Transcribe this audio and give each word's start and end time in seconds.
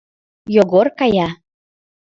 Йогор 0.55 0.87
кая. 0.99 1.29